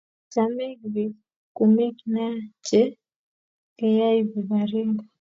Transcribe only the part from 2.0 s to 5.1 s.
nea che kayapu Baringo